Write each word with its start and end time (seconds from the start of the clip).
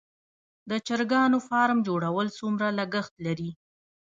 د 0.69 0.71
چرګانو 0.87 1.37
فارم 1.47 1.77
جوړول 1.87 2.27
څومره 2.39 2.67
لګښت 2.79 3.13
لري؟ 3.25 3.49